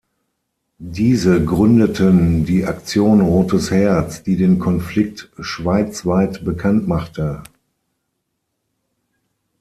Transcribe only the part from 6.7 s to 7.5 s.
machte.